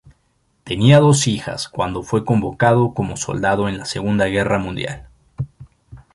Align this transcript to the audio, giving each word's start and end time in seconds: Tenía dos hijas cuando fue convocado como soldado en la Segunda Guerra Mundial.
Tenía 0.63 0.99
dos 0.99 1.27
hijas 1.27 1.69
cuando 1.69 2.01
fue 2.01 2.25
convocado 2.25 2.95
como 2.95 3.17
soldado 3.17 3.69
en 3.69 3.77
la 3.77 3.85
Segunda 3.85 4.25
Guerra 4.25 4.57
Mundial. 4.57 5.09